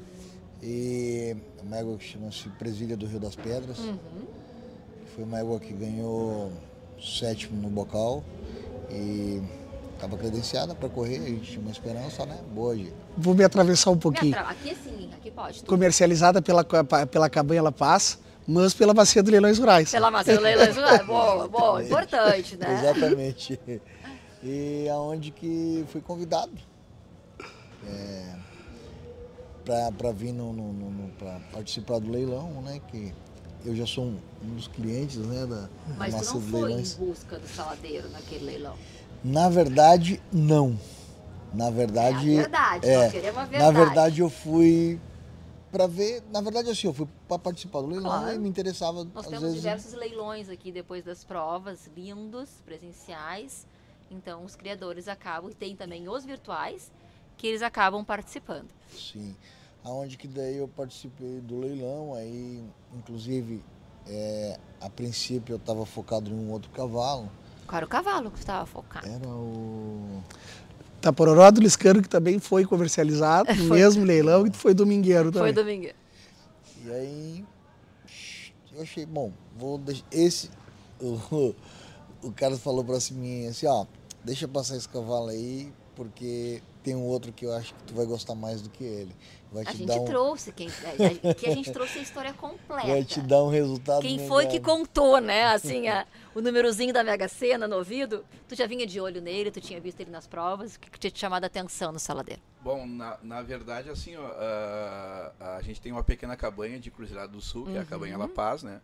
[0.60, 3.78] E uma égua que chama-se Presília do Rio das Pedras.
[3.78, 4.26] Uhum.
[5.14, 6.52] Foi uma égua que ganhou
[7.02, 8.22] sétimo no bocal
[8.90, 9.42] e
[9.94, 12.38] estava credenciada para correr, a gente tinha uma esperança, né?
[12.54, 12.92] Boa, gente.
[13.16, 14.36] Vou me atravessar um pouquinho.
[14.38, 15.62] Aqui sim, aqui pode.
[15.64, 16.64] Comercializada pela,
[17.10, 19.90] pela Cabanha La Paz, mas pela Bacia do Leilões Rurais.
[19.90, 22.80] Pela Bacia do Leilões Rurais, boa, boa, importante, né?
[22.80, 23.60] Exatamente.
[24.42, 26.50] E aonde que fui convidado.
[27.86, 28.34] É,
[29.64, 32.80] para vir no, no, no para participar do leilão, né?
[32.88, 33.14] Que
[33.64, 35.46] eu já sou um, um dos clientes, né?
[35.46, 36.94] Da, Mas tu não foi leilões.
[36.94, 38.76] em busca do saladeiro naquele leilão?
[39.24, 40.78] Na verdade, não.
[41.54, 43.58] Na verdade, é verdade, é, verdade.
[43.58, 44.98] Na verdade, eu fui
[45.70, 48.34] para ver, na verdade assim, eu fui para participar do leilão claro.
[48.34, 49.56] e me interessava Nós temos vezes...
[49.56, 53.66] diversos leilões aqui depois das provas, lindos, presenciais.
[54.10, 56.90] Então os criadores acabam e tem também os virtuais
[57.38, 58.68] que eles acabam participando.
[58.90, 59.34] Sim,
[59.84, 62.62] aonde que daí eu participei do leilão, aí
[62.94, 63.62] inclusive
[64.06, 67.30] é, a princípio eu estava focado em um outro cavalo.
[67.66, 69.06] Qual era o cavalo que estava focado?
[69.06, 70.22] Era o
[71.00, 75.52] Tapororó do Liscano, que também foi comercializado no mesmo leilão, e foi domingueiro também.
[75.52, 75.96] Foi domingueiro.
[76.84, 77.44] E aí
[78.74, 80.04] eu achei, bom, vou deixar.
[80.10, 80.50] Esse.
[81.02, 81.52] O,
[82.22, 83.86] o cara falou pra mim assim, ó,
[84.22, 88.04] deixa passar esse cavalo aí, porque tem um outro que eu acho que tu vai
[88.04, 89.14] gostar mais do que ele.
[89.52, 90.04] Vai a te gente dar um...
[90.04, 92.88] trouxe, quem, a, que a gente trouxe a história completa.
[92.88, 94.28] Vai te dar um resultado Quem melhor.
[94.28, 98.24] foi que contou, né, assim, a, o númerozinho da Mega Sena no ouvido?
[98.48, 100.98] Tu já vinha de olho nele, tu tinha visto ele nas provas, o que, que
[100.98, 102.40] tinha te chamado a atenção no saladeiro?
[102.62, 107.32] Bom, na, na verdade, assim, ó, a, a gente tem uma pequena cabanha de Cruzeirado
[107.32, 107.76] do Sul, que uhum.
[107.76, 108.80] é a cabanha La Paz, né?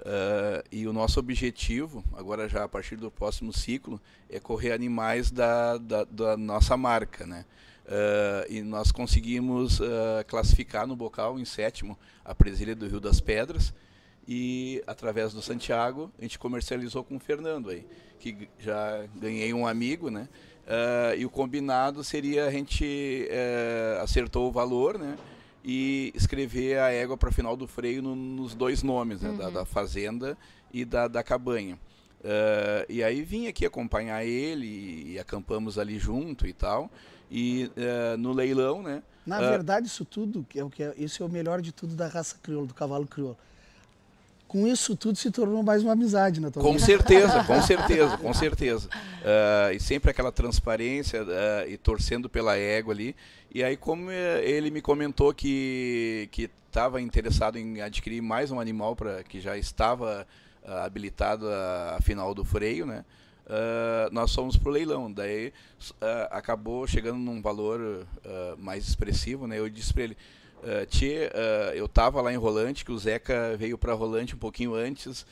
[0.00, 5.30] Uh, e o nosso objetivo, agora já a partir do próximo ciclo, é correr animais
[5.30, 7.44] da, da, da nossa marca, né?
[7.84, 13.20] Uh, e nós conseguimos uh, classificar no bocal, em sétimo, a presilha do Rio das
[13.20, 13.74] Pedras.
[14.26, 17.84] E através do Santiago, a gente comercializou com o Fernando aí,
[18.20, 20.28] que já ganhei um amigo, né?
[21.16, 23.26] E o combinado seria a gente
[24.02, 25.16] acertou o valor, né?
[25.64, 29.36] E escrever a égua para final do freio no, nos dois nomes, né, uhum.
[29.36, 30.36] da, da, fazenda
[30.72, 31.78] e da, da cabanha.
[32.20, 36.90] Uh, e aí vim aqui acompanhar ele e, e acampamos ali junto e tal.
[37.30, 39.02] E uh, no leilão, né?
[39.26, 41.72] Na uh, verdade, isso tudo, que é o que é, isso é o melhor de
[41.72, 43.36] tudo da raça crioula, do cavalo crioulo.
[44.48, 46.84] Com isso tudo se tornou mais uma amizade na tua Com vida.
[46.86, 48.88] certeza, com certeza, com certeza.
[48.88, 51.24] Uh, e sempre aquela transparência
[51.68, 53.14] e torcendo pela égua ali.
[53.54, 58.96] E aí, como ele me comentou que que estava interessado em adquirir mais um animal
[58.96, 60.26] para que já estava
[60.64, 63.04] habilitado a, a final do freio, né?
[63.48, 65.10] uh, nós fomos pro leilão.
[65.10, 68.06] Daí uh, acabou chegando num valor uh,
[68.58, 69.58] mais expressivo, né?
[69.58, 70.16] Eu disse para ele,
[70.62, 71.30] uh, Tchê,
[71.74, 75.26] eu estava lá em Rolante, que o Zeca veio para Rolante um pouquinho antes,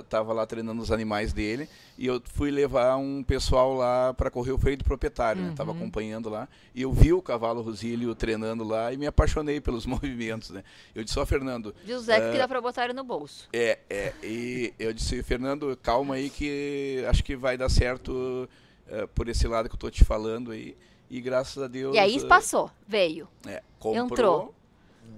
[0.00, 4.50] estava lá treinando os animais dele e eu fui levar um pessoal lá para correr
[4.50, 5.48] o freio do proprietário, uhum.
[5.50, 5.54] né?
[5.56, 9.86] Tava acompanhando lá e eu vi o cavalo Rosílio treinando lá e me apaixonei pelos
[9.86, 10.64] movimentos, né?
[10.94, 11.74] Eu disse, ó, oh, Fernando...
[11.84, 13.48] Diz o Zeca uh, que dá para botar ele no bolso.
[13.52, 18.48] É, é, e eu disse, Fernando, calma aí que acho que vai dar certo
[18.88, 20.76] uh, por esse lado que eu tô te falando aí.
[21.10, 21.94] E graças a Deus...
[21.94, 23.28] E aí uh, passou, veio.
[23.46, 24.04] É, comprou.
[24.04, 24.54] Entrou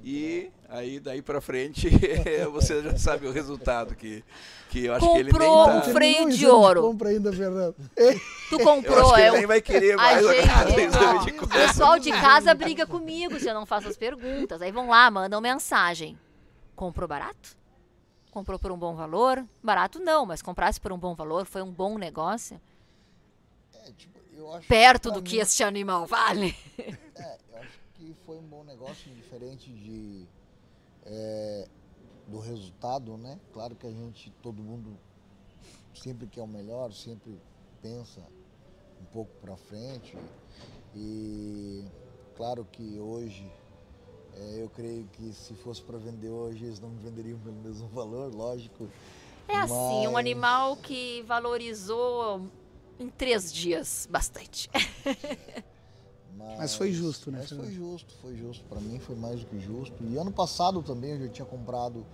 [0.09, 1.91] e aí daí para frente
[2.53, 4.23] você já sabe o resultado que,
[4.71, 5.77] que eu acho comprou que ele nem tá...
[5.77, 6.83] um freio de ouro.
[6.83, 7.75] Compra ainda, Fernando.
[8.49, 9.27] Tu comprou, é.
[9.27, 13.49] Ele nem vai querer mais a gente, de O pessoal de casa briga comigo se
[13.49, 14.63] eu não faço as perguntas.
[14.63, 16.17] Aí vão lá, mandam mensagem.
[16.77, 17.57] Comprou barato?
[18.31, 19.45] Comprou por um bom valor?
[19.61, 22.61] Barato não, mas comprasse por um bom valor, foi um bom negócio?
[23.75, 24.16] É, tipo,
[24.69, 25.25] Perto do mim...
[25.25, 26.55] que este animal vale.
[27.19, 27.39] É,
[27.95, 30.27] que foi um bom negócio, diferente de
[31.07, 31.69] é,
[32.27, 33.39] do resultado, né?
[33.53, 34.99] Claro que a gente, todo mundo
[35.95, 37.41] sempre quer o melhor, sempre
[37.81, 38.21] pensa
[39.01, 40.17] um pouco para frente
[40.95, 41.85] e
[42.37, 43.51] claro que hoje
[44.35, 47.89] é, eu creio que se fosse para vender hoje eles não me venderiam pelo mesmo
[47.89, 48.89] valor, lógico.
[49.49, 49.71] É mas...
[49.71, 52.51] assim, um animal que valorizou
[52.99, 54.71] em três dias bastante.
[56.37, 57.39] Mas, mas foi justo, né?
[57.41, 58.65] Mas foi justo, foi justo.
[58.65, 59.95] Para mim foi mais do que justo.
[60.03, 62.07] E ano passado também eu já tinha comprado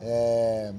[0.00, 0.72] é,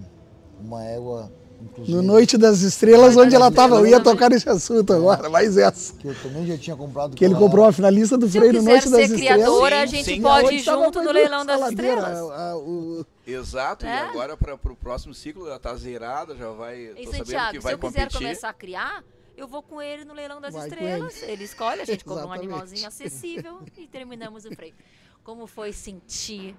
[0.59, 1.31] uma égua.
[1.61, 5.55] Inclusive, no Noite das Estrelas, onde ela estava, eu ia tocar nesse assunto agora, mais
[5.57, 5.93] essa.
[5.93, 7.15] Que eu também já tinha comprado.
[7.15, 9.09] Que ele comprou a finalista do Freio no Noite das Estrelas.
[9.09, 12.17] Se criadora, a gente sim, pode ir junto no leilão das estrelas.
[12.17, 13.05] A, a, o...
[13.27, 13.89] Exato, é?
[13.89, 16.93] e agora para o próximo ciclo ela está zerada, já vai.
[16.97, 19.03] E Santiago, se eu quiser começar a criar,
[19.35, 21.21] eu vou com ele no leilão das Vai estrelas.
[21.21, 21.31] Ele.
[21.31, 21.43] ele.
[21.43, 24.75] escolhe, a gente compra um animalzinho acessível e terminamos o freio.
[25.23, 26.55] Como foi sentir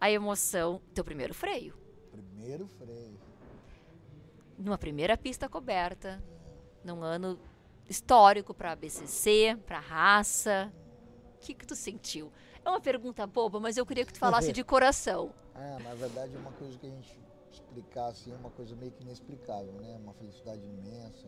[0.00, 0.80] a emoção?
[0.94, 1.76] Teu primeiro freio?
[2.10, 3.18] Primeiro freio.
[4.58, 6.22] Numa primeira pista coberta,
[6.84, 7.38] num ano
[7.88, 10.72] histórico para a BCC, para a raça.
[11.36, 12.32] O que, que tu sentiu?
[12.64, 15.32] É uma pergunta boba, mas eu queria que tu falasse de coração.
[15.54, 17.18] É, na verdade é uma coisa que a gente
[17.50, 19.98] explicar assim, é uma coisa meio que inexplicável, né?
[20.02, 21.26] Uma felicidade imensa,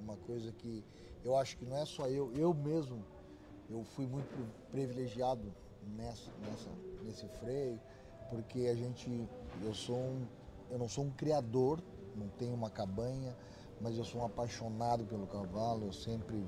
[0.00, 0.84] uma coisa que
[1.24, 3.04] eu acho que não é só eu, eu mesmo,
[3.68, 4.28] eu fui muito
[4.70, 5.52] privilegiado
[5.96, 6.70] nessa, nessa,
[7.04, 7.78] nesse freio,
[8.30, 9.28] porque a gente,
[9.62, 10.26] eu sou um,
[10.70, 11.82] eu não sou um criador,
[12.16, 13.36] não tenho uma cabanha,
[13.80, 16.44] mas eu sou um apaixonado pelo cavalo, eu sempre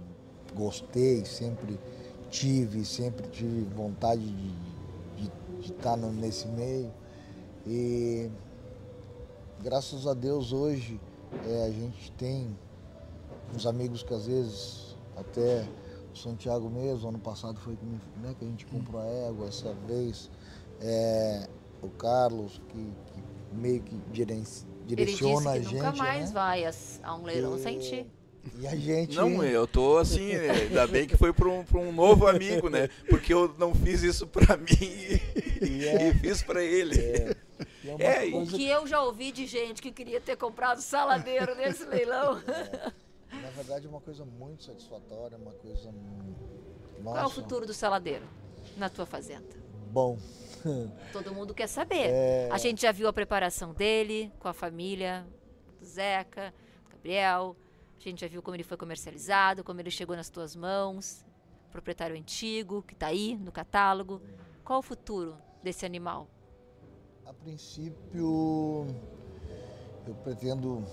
[0.54, 1.78] gostei, sempre
[2.30, 4.72] tive, sempre tive vontade de,
[5.60, 6.92] estar nesse meio.
[7.64, 8.28] E
[9.62, 11.00] graças a Deus hoje
[11.46, 12.56] é, a gente tem
[13.54, 15.66] uns amigos que às vezes, até
[16.12, 17.76] o Santiago mesmo, ano passado foi
[18.22, 20.30] né, que a gente comprou a égua, essa vez
[20.80, 21.48] é,
[21.80, 23.22] o Carlos, que, que
[23.54, 23.96] meio que
[24.86, 25.74] direciona a gente.
[25.74, 26.34] Nunca mais né?
[26.34, 28.06] vai a, um leilão sem ti.
[28.58, 29.14] E a gente.
[29.14, 32.88] Não, eu tô assim, ainda bem que foi para um, um novo amigo, né?
[33.08, 35.20] Porque eu não fiz isso para mim e,
[35.64, 36.98] e, é, e fiz para ele.
[36.98, 37.36] É.
[37.98, 41.84] É, é o que eu já ouvi de gente que queria ter comprado saladeiro nesse
[41.84, 42.40] leilão.
[42.48, 42.92] É.
[43.62, 45.92] Verdade, é uma coisa muito satisfatória, uma coisa.
[46.98, 47.02] Nossa.
[47.04, 48.26] Qual é o futuro do saladeiro
[48.76, 49.54] na tua fazenda?
[49.92, 50.18] Bom.
[51.12, 52.08] Todo mundo quer saber.
[52.10, 52.48] É...
[52.50, 55.24] A gente já viu a preparação dele com a família,
[55.78, 56.52] do Zeca,
[56.82, 57.56] do Gabriel.
[57.96, 61.24] A gente já viu como ele foi comercializado, como ele chegou nas tuas mãos.
[61.70, 64.20] Proprietário antigo, que está aí no catálogo.
[64.64, 66.26] Qual o futuro desse animal?
[67.24, 68.88] A princípio,
[70.04, 70.84] eu pretendo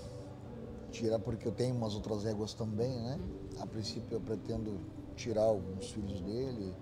[0.90, 3.18] tirar, porque eu tenho umas outras éguas também, né?
[3.60, 4.78] A princípio eu pretendo
[5.16, 6.74] tirar alguns filhos dele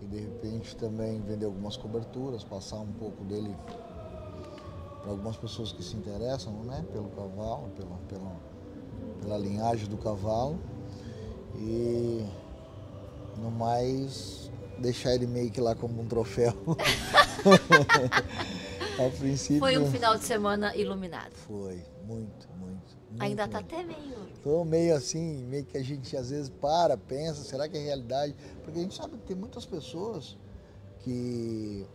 [0.00, 3.54] e de repente também vender algumas coberturas, passar um pouco dele
[5.02, 6.84] para algumas pessoas que se interessam, né?
[6.92, 8.36] Pelo cavalo, pela, pela,
[9.20, 10.58] pela linhagem do cavalo.
[11.56, 12.26] E
[13.38, 16.54] no mais deixar ele meio que lá como um troféu.
[18.98, 19.60] a princípio.
[19.60, 21.32] Foi um final de semana iluminado.
[21.34, 22.96] Foi, muito, muito.
[23.10, 24.26] muito Ainda tá até meio.
[24.42, 28.34] Tô meio assim, meio que a gente às vezes para, pensa, será que é realidade?
[28.62, 30.36] Porque a gente sabe que tem muitas pessoas
[31.00, 31.86] que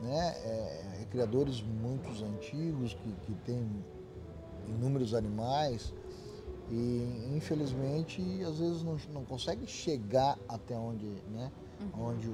[0.00, 3.84] né, é, é, criadores muito antigos, que, que têm
[4.68, 5.92] inúmeros animais
[6.70, 12.08] e infelizmente às vezes não, não consegue chegar até onde, né, uhum.
[12.08, 12.32] onde o,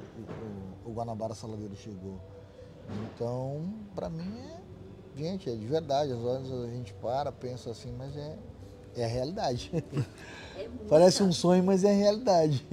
[0.86, 2.18] o, o, Guanabara Saladeiro chegou.
[3.04, 4.61] Então, para mim é,
[5.16, 8.36] gente, é de verdade, às vezes a gente para, pensa assim, mas é,
[8.96, 9.70] é a realidade.
[10.56, 12.64] É Parece um sonho, mas é a realidade.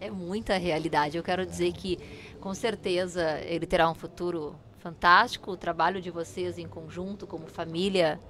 [0.00, 1.16] É muita realidade.
[1.16, 1.98] Eu quero dizer que
[2.40, 5.52] com certeza ele terá um futuro fantástico.
[5.52, 8.20] O trabalho de vocês em conjunto, como família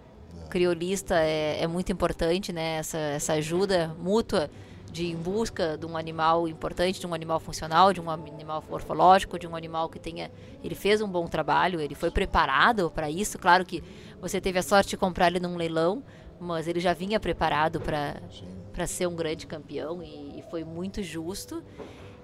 [0.49, 2.77] criolista, é, é muito importante, né?
[2.77, 4.49] Essa, essa ajuda mútua
[4.95, 9.37] de em busca de um animal importante, de um animal funcional, de um animal morfológico,
[9.41, 10.31] de um animal que tenha.
[10.63, 13.37] Ele fez um bom trabalho, ele foi preparado para isso.
[13.37, 13.83] Claro que
[14.21, 16.05] você teve a sorte de comprar ele num leilão,
[16.39, 21.61] mas ele já vinha preparado para ser um grande campeão e, e foi muito justo.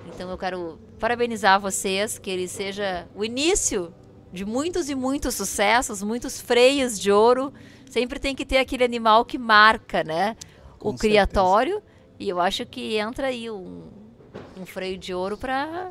[0.06, 3.92] Então eu quero parabenizar vocês, que ele seja o início
[4.32, 7.52] de muitos e muitos sucessos, muitos freios de ouro.
[7.90, 10.36] Sempre tem que ter aquele animal que marca, né?
[10.78, 11.08] Com o certeza.
[11.08, 11.82] criatório.
[12.20, 13.88] E eu acho que entra aí um,
[14.60, 15.90] um freio de ouro para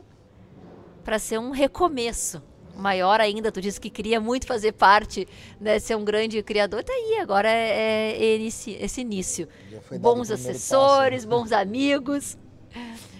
[1.03, 2.39] para ser um recomeço
[2.75, 3.51] maior ainda.
[3.51, 5.27] Tu disse que queria muito fazer parte,
[5.59, 6.83] né, ser um grande criador.
[6.83, 9.47] Tá aí, agora é, é esse, esse início.
[9.99, 11.35] Bons assessores, passo, né?
[11.35, 12.37] bons amigos.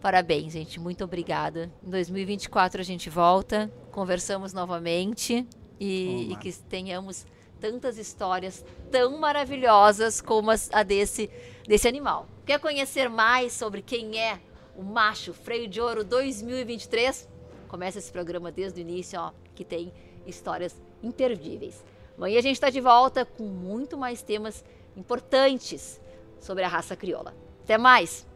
[0.00, 0.78] Parabéns, gente.
[0.78, 1.68] Muito obrigada.
[1.84, 5.44] Em 2024 a gente volta, conversamos novamente
[5.80, 7.26] e, e que tenhamos
[7.60, 11.28] tantas histórias tão maravilhosas como a desse,
[11.66, 12.28] desse animal.
[12.44, 14.40] Quer conhecer mais sobre quem é
[14.76, 17.28] o macho freio de ouro 2023?
[17.68, 19.92] Começa esse programa desde o início, ó, que tem
[20.26, 21.84] histórias imperdíveis.
[22.16, 24.64] Amanhã a gente está de volta com muito mais temas
[24.96, 26.00] importantes
[26.40, 27.32] sobre a raça crioula.
[27.62, 28.26] Até mais!